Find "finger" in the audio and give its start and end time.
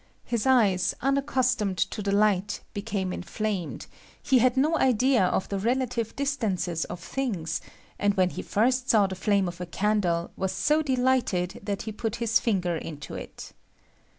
12.39-12.75